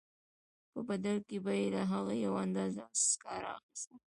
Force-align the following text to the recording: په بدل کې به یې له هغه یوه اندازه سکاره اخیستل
په 0.71 0.79
بدل 0.89 1.17
کې 1.27 1.37
به 1.43 1.53
یې 1.59 1.67
له 1.75 1.81
هغه 1.91 2.13
یوه 2.25 2.39
اندازه 2.45 2.83
سکاره 3.07 3.51
اخیستل 3.59 3.99